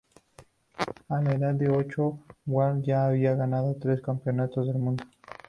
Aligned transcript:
A 1.09 1.21
la 1.21 1.31
edad 1.33 1.53
de 1.53 1.69
ocho, 1.69 2.17
Howard 2.47 2.81
ya 2.81 3.05
había 3.05 3.35
ganado 3.35 3.75
tres 3.79 4.01
campeonatos 4.01 4.65
del 4.65 4.79
mundo. 4.79 5.03